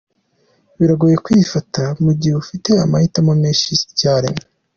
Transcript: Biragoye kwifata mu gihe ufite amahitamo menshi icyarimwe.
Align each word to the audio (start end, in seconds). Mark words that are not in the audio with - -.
Biragoye 0.77 1.15
kwifata 1.25 1.83
mu 2.03 2.11
gihe 2.19 2.35
ufite 2.43 2.69
amahitamo 2.83 3.31
menshi 3.41 3.65
icyarimwe. 3.85 4.43